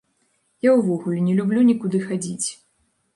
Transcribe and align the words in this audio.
Я 0.67 0.71
ўвогуле 0.79 1.19
не 1.27 1.35
люблю 1.39 1.59
нікуды 1.67 2.01
хадзіць. 2.07 2.47